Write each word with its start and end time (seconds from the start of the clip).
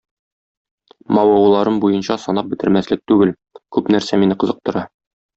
Мавыгуларым 1.17 1.75
буенча 1.83 2.15
санап 2.23 2.49
бетермәслек 2.53 3.03
түгел, 3.11 3.33
күп 3.77 3.93
нәрсә 3.97 4.19
мине 4.23 4.39
кызыктыра. 4.45 4.83